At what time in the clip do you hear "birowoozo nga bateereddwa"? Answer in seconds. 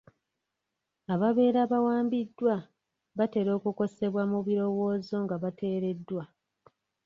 4.45-6.23